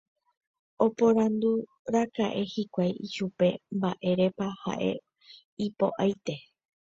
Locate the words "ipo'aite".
5.65-6.35